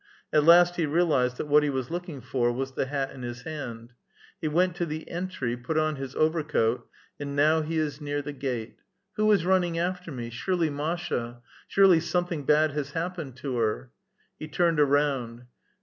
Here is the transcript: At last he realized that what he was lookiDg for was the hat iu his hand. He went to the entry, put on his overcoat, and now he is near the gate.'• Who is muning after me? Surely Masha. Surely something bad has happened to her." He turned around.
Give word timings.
At 0.33 0.43
last 0.45 0.77
he 0.77 0.87
realized 0.87 1.37
that 1.37 1.45
what 1.45 1.61
he 1.61 1.69
was 1.69 1.89
lookiDg 1.89 2.23
for 2.23 2.51
was 2.51 2.71
the 2.71 2.87
hat 2.87 3.15
iu 3.15 3.21
his 3.21 3.43
hand. 3.43 3.93
He 4.41 4.47
went 4.47 4.75
to 4.77 4.85
the 4.87 5.07
entry, 5.07 5.55
put 5.55 5.77
on 5.77 5.97
his 5.97 6.15
overcoat, 6.15 6.87
and 7.19 7.35
now 7.35 7.61
he 7.61 7.77
is 7.77 8.01
near 8.01 8.23
the 8.23 8.33
gate.'• 8.33 8.77
Who 9.17 9.31
is 9.31 9.43
muning 9.43 9.77
after 9.77 10.11
me? 10.11 10.31
Surely 10.31 10.71
Masha. 10.71 11.43
Surely 11.67 11.99
something 11.99 12.45
bad 12.45 12.71
has 12.71 12.93
happened 12.93 13.35
to 13.37 13.57
her." 13.57 13.91
He 14.39 14.47
turned 14.47 14.79
around. 14.79 15.43